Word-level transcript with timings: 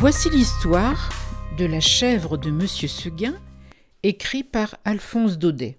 Voici 0.00 0.30
l'histoire 0.30 1.10
de 1.58 1.64
la 1.64 1.80
chèvre 1.80 2.38
de 2.38 2.52
Monsieur 2.52 2.86
Seguin, 2.86 3.34
écrit 4.04 4.44
par 4.44 4.76
Alphonse 4.84 5.38
Daudet. 5.38 5.76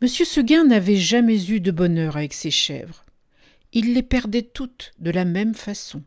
Monsieur 0.00 0.24
Seguin 0.24 0.64
n'avait 0.64 0.96
jamais 0.96 1.50
eu 1.50 1.60
de 1.60 1.70
bonheur 1.72 2.16
avec 2.16 2.32
ses 2.32 2.50
chèvres. 2.50 3.04
Il 3.74 3.92
les 3.92 4.02
perdait 4.02 4.40
toutes 4.40 4.92
de 4.98 5.10
la 5.10 5.26
même 5.26 5.54
façon. 5.54 6.02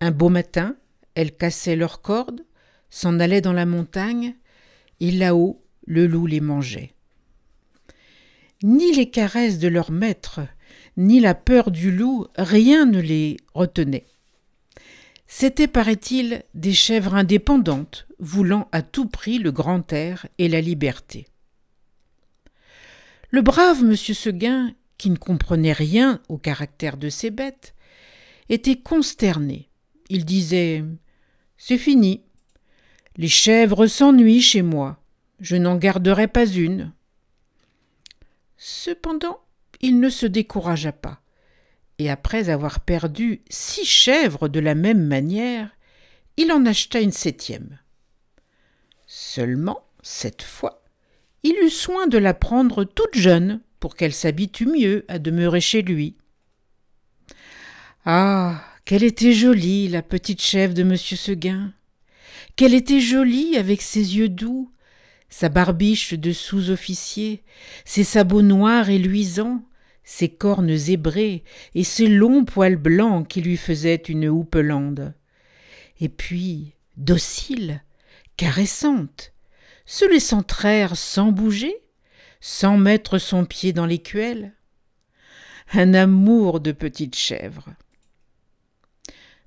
Un 0.00 0.10
beau 0.10 0.28
matin, 0.28 0.74
elles 1.14 1.36
cassaient 1.36 1.76
leurs 1.76 2.02
cordes, 2.02 2.44
s'en 2.90 3.20
allaient 3.20 3.40
dans 3.40 3.52
la 3.52 3.64
montagne, 3.64 4.34
et 4.98 5.12
là-haut, 5.12 5.62
le 5.86 6.08
loup 6.08 6.26
les 6.26 6.40
mangeait. 6.40 6.94
Ni 8.64 8.92
les 8.92 9.08
caresses 9.08 9.60
de 9.60 9.68
leur 9.68 9.92
maître, 9.92 10.40
ni 11.00 11.18
la 11.18 11.34
peur 11.34 11.70
du 11.70 11.90
loup, 11.90 12.26
rien 12.36 12.84
ne 12.84 13.00
les 13.00 13.38
retenait. 13.54 14.06
C'étaient, 15.26 15.66
paraît-il, 15.66 16.44
des 16.54 16.74
chèvres 16.74 17.14
indépendantes, 17.14 18.06
voulant 18.18 18.68
à 18.70 18.82
tout 18.82 19.08
prix 19.08 19.38
le 19.38 19.50
grand 19.50 19.92
air 19.94 20.26
et 20.36 20.48
la 20.48 20.60
liberté. 20.60 21.26
Le 23.30 23.40
brave 23.40 23.82
monsieur 23.82 24.12
Seguin, 24.12 24.74
qui 24.98 25.08
ne 25.08 25.16
comprenait 25.16 25.72
rien 25.72 26.20
au 26.28 26.36
caractère 26.36 26.98
de 26.98 27.08
ces 27.08 27.30
bêtes, 27.30 27.74
était 28.50 28.76
consterné. 28.76 29.70
Il 30.10 30.26
disait 30.26 30.84
C'est 31.56 31.78
fini. 31.78 32.24
Les 33.16 33.28
chèvres 33.28 33.86
s'ennuient 33.86 34.42
chez 34.42 34.62
moi. 34.62 35.00
Je 35.40 35.56
n'en 35.56 35.76
garderai 35.76 36.28
pas 36.28 36.46
une. 36.46 36.92
Cependant, 38.58 39.40
il 39.80 40.00
ne 40.00 40.08
se 40.08 40.26
découragea 40.26 40.92
pas, 40.92 41.20
et 41.98 42.10
après 42.10 42.50
avoir 42.50 42.80
perdu 42.80 43.40
six 43.48 43.84
chèvres 43.84 44.48
de 44.48 44.60
la 44.60 44.74
même 44.74 45.06
manière, 45.06 45.70
il 46.36 46.52
en 46.52 46.64
acheta 46.66 47.00
une 47.00 47.12
septième. 47.12 47.78
Seulement, 49.06 49.84
cette 50.02 50.42
fois, 50.42 50.82
il 51.42 51.56
eut 51.64 51.70
soin 51.70 52.06
de 52.06 52.18
la 52.18 52.34
prendre 52.34 52.84
toute 52.84 53.16
jeune 53.16 53.60
pour 53.80 53.96
qu'elle 53.96 54.12
s'habitue 54.12 54.66
mieux 54.66 55.04
à 55.08 55.18
demeurer 55.18 55.60
chez 55.60 55.82
lui. 55.82 56.16
Ah. 58.04 58.64
Qu'elle 58.90 59.04
était 59.04 59.34
jolie, 59.34 59.86
la 59.86 60.02
petite 60.02 60.42
chèvre 60.42 60.74
de 60.74 60.82
monsieur 60.82 61.16
Seguin. 61.16 61.72
Qu'elle 62.56 62.74
était 62.74 63.00
jolie 63.00 63.56
avec 63.56 63.82
ses 63.82 64.16
yeux 64.16 64.28
doux, 64.28 64.72
sa 65.28 65.48
barbiche 65.48 66.14
de 66.14 66.32
sous-officier, 66.32 67.44
ses 67.84 68.02
sabots 68.02 68.42
noirs 68.42 68.90
et 68.90 68.98
luisants, 68.98 69.62
ses 70.10 70.28
cornes 70.28 70.74
zébrées 70.74 71.44
et 71.76 71.84
ses 71.84 72.08
longs 72.08 72.44
poils 72.44 72.76
blancs 72.76 73.28
qui 73.28 73.40
lui 73.40 73.56
faisaient 73.56 73.94
une 73.94 74.28
houppelande. 74.28 75.14
Et 76.00 76.08
puis, 76.08 76.74
docile, 76.96 77.84
caressante, 78.36 79.32
se 79.86 80.04
laissant 80.10 80.42
traire 80.42 80.96
sans 80.96 81.30
bouger, 81.30 81.76
sans 82.40 82.76
mettre 82.76 83.18
son 83.18 83.44
pied 83.44 83.72
dans 83.72 83.86
l'écuelle. 83.86 84.52
Un 85.72 85.94
amour 85.94 86.58
de 86.58 86.72
petite 86.72 87.14
chèvre. 87.14 87.68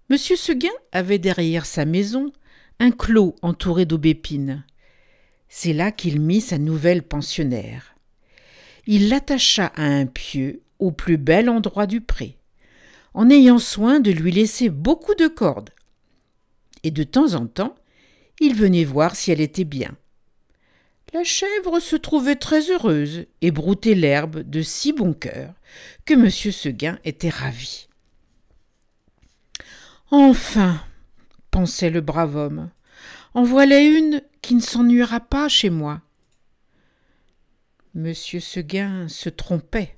Monsieur 0.09 0.37
Seguin 0.37 0.69
avait 0.93 1.19
derrière 1.19 1.65
sa 1.65 1.83
maison 1.83 2.31
un 2.79 2.91
clos 2.91 3.35
entouré 3.41 3.85
d'aubépines. 3.85 4.63
C'est 5.49 5.73
là 5.73 5.91
qu'il 5.91 6.21
mit 6.21 6.39
sa 6.39 6.57
nouvelle 6.57 7.03
pensionnaire. 7.03 7.92
Il 8.85 9.09
l'attacha 9.09 9.67
à 9.75 9.83
un 9.83 10.05
pieu 10.05 10.61
au 10.79 10.91
plus 10.91 11.17
bel 11.17 11.49
endroit 11.49 11.87
du 11.87 12.01
pré, 12.01 12.37
en 13.13 13.29
ayant 13.29 13.59
soin 13.59 13.99
de 13.99 14.11
lui 14.11 14.31
laisser 14.31 14.69
beaucoup 14.69 15.15
de 15.15 15.27
cordes. 15.27 15.69
Et 16.83 16.91
de 16.91 17.03
temps 17.03 17.33
en 17.33 17.47
temps, 17.47 17.75
il 18.39 18.55
venait 18.55 18.83
voir 18.83 19.15
si 19.15 19.31
elle 19.31 19.41
était 19.41 19.63
bien. 19.63 19.95
La 21.13 21.23
chèvre 21.23 21.79
se 21.79 21.95
trouvait 21.95 22.35
très 22.35 22.71
heureuse 22.71 23.27
et 23.41 23.51
broutait 23.51 23.93
l'herbe 23.93 24.39
de 24.39 24.61
si 24.61 24.93
bon 24.93 25.13
cœur 25.13 25.53
que 26.05 26.15
M. 26.15 26.29
Seguin 26.29 26.97
était 27.05 27.29
ravi. 27.29 27.87
Enfin, 30.09 30.83
pensait 31.51 31.91
le 31.91 32.01
brave 32.01 32.35
homme, 32.35 32.69
en 33.33 33.43
voilà 33.43 33.79
une 33.79 34.21
qui 34.41 34.55
ne 34.55 34.59
s'ennuiera 34.59 35.19
pas 35.19 35.47
chez 35.47 35.69
moi. 35.69 36.01
Monsieur 37.95 38.39
Seguin 38.39 39.07
se 39.07 39.29
trompait. 39.29 39.93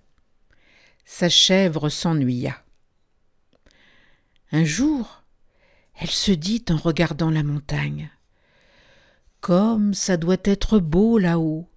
Sa 1.06 1.30
chèvre 1.30 1.88
s'ennuya. 1.88 2.62
Un 4.52 4.66
jour, 4.66 5.24
elle 5.98 6.10
se 6.10 6.34
dit 6.34 6.66
en 6.70 6.76
regardant 6.76 7.30
la 7.30 7.42
montagne. 7.42 8.12
Comme 9.40 9.94
ça 9.94 10.18
doit 10.18 10.36
être 10.44 10.80
beau 10.80 11.18
là-haut. 11.18 11.70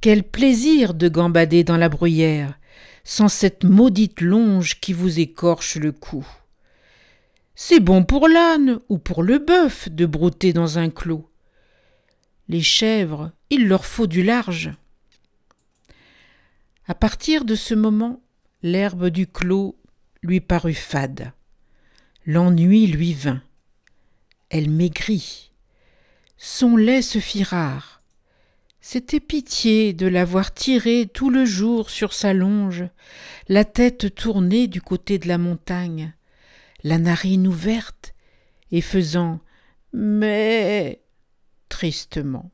Quel 0.00 0.22
plaisir 0.22 0.94
de 0.94 1.08
gambader 1.08 1.64
dans 1.64 1.76
la 1.76 1.88
bruyère, 1.88 2.60
sans 3.02 3.28
cette 3.28 3.64
maudite 3.64 4.20
longe 4.20 4.78
qui 4.78 4.92
vous 4.92 5.18
écorche 5.18 5.78
le 5.78 5.90
cou. 5.90 6.24
C'est 7.56 7.80
bon 7.80 8.04
pour 8.04 8.28
l'âne 8.28 8.78
ou 8.88 8.98
pour 8.98 9.24
le 9.24 9.40
bœuf 9.40 9.88
de 9.88 10.06
brouter 10.06 10.52
dans 10.52 10.78
un 10.78 10.90
clos. 10.90 11.28
Les 12.48 12.62
chèvres, 12.62 13.32
il 13.50 13.66
leur 13.66 13.84
faut 13.84 14.06
du 14.06 14.22
large. 14.22 14.70
À 16.88 16.94
partir 16.94 17.44
de 17.44 17.56
ce 17.56 17.74
moment, 17.74 18.20
l'herbe 18.62 19.08
du 19.08 19.26
clos 19.26 19.76
lui 20.22 20.40
parut 20.40 20.74
fade. 20.74 21.32
L'ennui 22.26 22.86
lui 22.86 23.12
vint. 23.12 23.42
Elle 24.50 24.70
maigrit. 24.70 25.50
Son 26.36 26.76
lait 26.76 27.02
se 27.02 27.18
fit 27.18 27.42
rare. 27.42 28.02
C'était 28.80 29.18
pitié 29.18 29.94
de 29.94 30.06
l'avoir 30.06 30.54
tiré 30.54 31.10
tout 31.12 31.28
le 31.28 31.44
jour 31.44 31.90
sur 31.90 32.12
sa 32.12 32.32
longe, 32.32 32.84
la 33.48 33.64
tête 33.64 34.14
tournée 34.14 34.68
du 34.68 34.80
côté 34.80 35.18
de 35.18 35.26
la 35.26 35.38
montagne, 35.38 36.14
la 36.84 36.98
narine 36.98 37.48
ouverte 37.48 38.14
et 38.70 38.80
faisant 38.80 39.40
mais 39.92 41.02
tristement. 41.68 42.52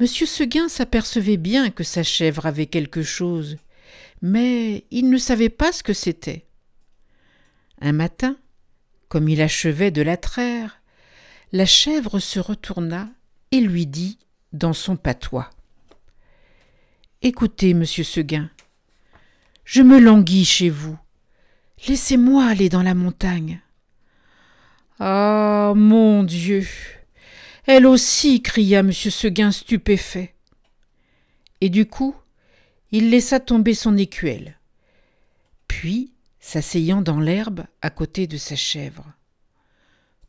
Monsieur 0.00 0.26
Seguin 0.26 0.68
s'apercevait 0.68 1.36
bien 1.36 1.70
que 1.70 1.84
sa 1.84 2.02
chèvre 2.02 2.46
avait 2.46 2.66
quelque 2.66 3.02
chose, 3.02 3.56
mais 4.22 4.84
il 4.90 5.08
ne 5.08 5.18
savait 5.18 5.50
pas 5.50 5.72
ce 5.72 5.82
que 5.82 5.92
c'était. 5.92 6.46
Un 7.80 7.92
matin, 7.92 8.36
comme 9.08 9.28
il 9.28 9.40
achevait 9.40 9.90
de 9.92 10.02
la 10.02 10.16
traire, 10.16 10.80
la 11.52 11.66
chèvre 11.66 12.18
se 12.18 12.40
retourna 12.40 13.08
et 13.52 13.60
lui 13.60 13.86
dit 13.86 14.18
dans 14.52 14.72
son 14.72 14.96
patois 14.96 15.50
Écoutez, 17.22 17.72
monsieur 17.72 18.04
Seguin, 18.04 18.50
je 19.64 19.82
me 19.82 19.98
languis 19.98 20.44
chez 20.44 20.70
vous. 20.70 20.98
Laissez-moi 21.86 22.44
aller 22.46 22.68
dans 22.68 22.82
la 22.82 22.94
montagne. 22.94 23.60
Ah. 24.98 25.72
Mon 25.76 26.22
Dieu. 26.22 26.66
Elle 27.66 27.86
aussi. 27.86 28.42
cria 28.42 28.80
M. 28.80 28.92
Seguin 28.92 29.50
stupéfait. 29.50 30.34
Et 31.60 31.70
du 31.70 31.86
coup, 31.86 32.14
il 32.90 33.10
laissa 33.10 33.40
tomber 33.40 33.74
son 33.74 33.96
écuelle. 33.96 34.58
Puis, 35.66 36.12
s'asseyant 36.40 37.00
dans 37.00 37.20
l'herbe 37.20 37.64
à 37.80 37.90
côté 37.90 38.26
de 38.26 38.36
sa 38.36 38.54
chèvre. 38.54 39.06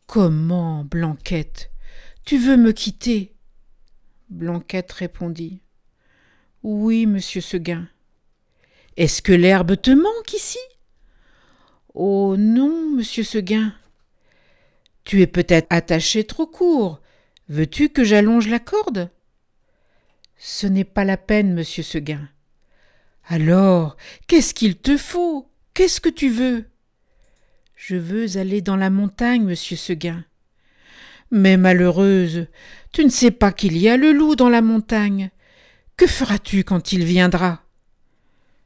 Comment, 0.08 0.86
Blanquette, 0.86 1.72
tu 2.24 2.38
veux 2.38 2.58
me 2.58 2.72
quitter? 2.72 3.34
Blanquette 4.30 4.92
répondit. 4.94 5.62
Oui, 6.64 7.06
monsieur 7.06 7.42
Seguin. 7.42 7.88
Est-ce 8.98 9.22
que 9.22 9.34
l'herbe 9.34 9.80
te 9.80 9.92
manque 9.92 10.34
ici 10.34 10.60
Oh 11.94 12.36
non, 12.38 12.92
monsieur 12.96 13.24
Seguin. 13.24 13.74
Tu 15.04 15.22
es 15.22 15.28
peut-être 15.28 15.68
attaché 15.70 16.24
trop 16.24 16.48
court. 16.48 17.02
Veux-tu 17.48 17.90
que 17.90 18.04
j'allonge 18.04 18.48
la 18.48 18.60
corde? 18.60 19.10
Ce 20.38 20.68
n'est 20.68 20.84
pas 20.84 21.06
la 21.06 21.18
peine, 21.18 21.54
monsieur 21.54 21.84
Seguin. 21.84 22.28
Alors, 23.28 23.98
qu'est-ce 24.28 24.54
qu'il 24.54 24.78
te 24.78 24.98
faut? 24.98 25.50
Qu'est-ce 25.74 26.02
que 26.02 26.10
tu 26.10 26.30
veux? 26.30 26.66
Je 27.76 27.96
veux 27.96 28.38
aller 28.38 28.62
dans 28.62 28.76
la 28.76 28.90
montagne, 28.90 29.44
monsieur 29.44 29.76
Seguin. 29.76 30.26
Mais 31.32 31.58
malheureuse, 31.58 32.48
tu 32.92 33.04
ne 33.04 33.10
sais 33.10 33.32
pas 33.32 33.52
qu'il 33.52 33.78
y 33.78 33.90
a 33.90 33.98
le 33.98 34.12
loup 34.12 34.36
dans 34.36 34.50
la 34.50 34.62
montagne. 34.62 35.32
Que 35.98 36.08
feras-tu 36.08 36.64
quand 36.64 36.94
il 36.94 37.04
viendra? 37.04 37.64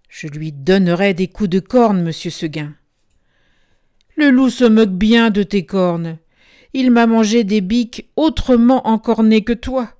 Je 0.07 0.27
lui 0.27 0.51
donnerai 0.51 1.13
des 1.13 1.27
coups 1.27 1.49
de 1.49 1.59
corne, 1.59 2.01
monsieur 2.01 2.31
Seguin. 2.31 2.75
Le 4.15 4.29
loup 4.29 4.49
se 4.49 4.65
moque 4.65 4.89
bien 4.89 5.29
de 5.29 5.43
tes 5.43 5.65
cornes. 5.65 6.17
Il 6.73 6.91
m'a 6.91 7.07
mangé 7.07 7.43
des 7.43 7.61
biques 7.61 8.09
autrement 8.15 8.87
encornées 8.87 9.43
que 9.43 9.53
toi. 9.53 9.93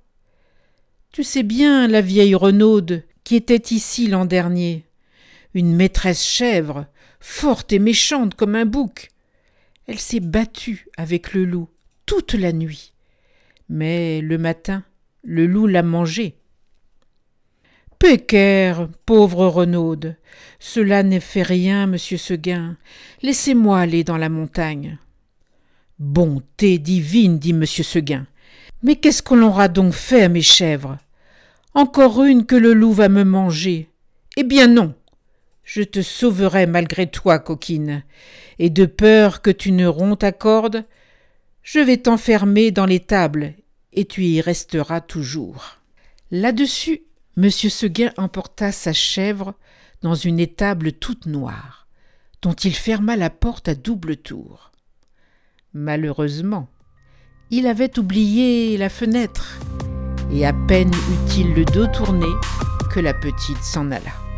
Tu 1.12 1.24
sais 1.24 1.42
bien 1.42 1.88
la 1.88 2.00
vieille 2.00 2.34
Renaude 2.34 3.04
qui 3.24 3.36
était 3.36 3.74
ici 3.74 4.06
l'an 4.06 4.24
dernier, 4.24 4.84
une 5.54 5.74
maîtresse 5.74 6.24
chèvre, 6.24 6.86
forte 7.20 7.72
et 7.72 7.78
méchante 7.78 8.34
comme 8.34 8.54
un 8.54 8.66
bouc. 8.66 9.08
Elle 9.86 9.98
s'est 9.98 10.20
battue 10.20 10.86
avec 10.96 11.32
le 11.32 11.44
loup 11.44 11.68
toute 12.06 12.34
la 12.34 12.52
nuit. 12.52 12.92
Mais 13.68 14.20
le 14.20 14.38
matin, 14.38 14.84
le 15.22 15.46
loup 15.46 15.66
l'a 15.66 15.82
mangée. 15.82 16.36
Pécaire, 17.98 18.88
pauvre 19.04 19.46
Renaude, 19.46 20.16
cela 20.58 21.02
ne 21.02 21.20
fait 21.20 21.42
rien, 21.42 21.86
monsieur 21.86 22.16
Seguin. 22.16 22.76
Laissez-moi 23.22 23.78
aller 23.78 24.04
dans 24.04 24.16
la 24.16 24.28
montagne. 24.28 24.98
Bonté 26.00 26.78
divine, 26.78 27.38
dit 27.38 27.52
monsieur 27.52 27.84
Seguin. 27.84 28.26
Mais 28.82 28.96
qu'est-ce 28.96 29.22
qu'on 29.22 29.42
aura 29.42 29.68
donc 29.68 29.92
fait 29.92 30.22
à 30.22 30.30
mes 30.30 30.40
chèvres? 30.40 30.96
Encore 31.74 32.24
une 32.24 32.46
que 32.46 32.56
le 32.56 32.72
loup 32.72 32.94
va 32.94 33.10
me 33.10 33.22
manger. 33.22 33.90
Eh 34.38 34.42
bien 34.42 34.66
non. 34.66 34.94
Je 35.62 35.82
te 35.82 36.00
sauverai 36.00 36.64
malgré 36.64 37.10
toi, 37.10 37.38
coquine, 37.38 38.02
et 38.58 38.70
de 38.70 38.86
peur 38.86 39.42
que 39.42 39.50
tu 39.50 39.72
ne 39.72 39.86
romps 39.86 40.16
ta 40.16 40.32
corde, 40.32 40.86
je 41.62 41.80
vais 41.80 41.98
t'enfermer 41.98 42.70
dans 42.70 42.86
l'étable, 42.86 43.52
et 43.92 44.06
tu 44.06 44.24
y 44.24 44.40
resteras 44.40 45.02
toujours. 45.02 45.76
Là-dessus, 46.30 47.02
Monsieur 47.36 47.68
Seguin 47.68 48.10
emporta 48.16 48.72
sa 48.72 48.94
chèvre 48.94 49.52
dans 50.00 50.14
une 50.14 50.40
étable 50.40 50.92
toute 50.92 51.26
noire, 51.26 51.88
dont 52.40 52.54
il 52.54 52.74
ferma 52.74 53.16
la 53.16 53.28
porte 53.28 53.68
à 53.68 53.74
double 53.74 54.16
tour. 54.16 54.70
Malheureusement, 55.72 56.68
il 57.50 57.68
avait 57.68 57.96
oublié 57.98 58.76
la 58.76 58.88
fenêtre, 58.88 59.60
et 60.32 60.44
à 60.44 60.52
peine 60.52 60.90
eut-il 60.90 61.54
le 61.54 61.64
dos 61.64 61.86
tourné 61.86 62.26
que 62.92 62.98
la 62.98 63.14
petite 63.14 63.62
s'en 63.62 63.90
alla. 63.92 64.29